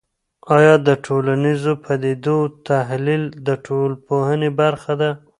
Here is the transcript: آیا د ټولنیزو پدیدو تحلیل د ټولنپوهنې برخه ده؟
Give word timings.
آیا 0.57 0.75
د 0.87 0.89
ټولنیزو 1.05 1.73
پدیدو 1.83 2.37
تحلیل 2.69 3.23
د 3.47 3.49
ټولنپوهنې 3.65 4.49
برخه 4.61 4.93
ده؟ 5.01 5.11